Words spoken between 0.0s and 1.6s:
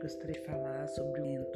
gostaria de falar sobre o.